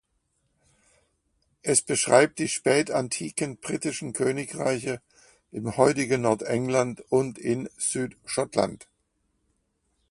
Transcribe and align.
Es 1.61 1.83
beschreibt 1.83 2.39
die 2.39 2.47
spätantiken 2.47 3.57
britischen 3.57 4.13
Königreiche 4.13 4.99
im 5.51 5.77
heutigen 5.77 6.21
Nordengland 6.23 7.01
und 7.11 7.37
in 7.37 7.69
Südschottland. 7.77 8.87